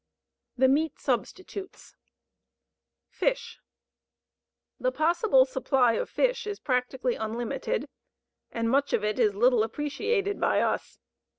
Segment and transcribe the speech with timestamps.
[0.57, 1.95] THE MEAT SUBSTITUTES
[3.07, 3.59] Fish.
[4.79, 7.87] The possible supply of fish is practically unlimited,
[8.51, 10.97] and much of it is little appreciated by us.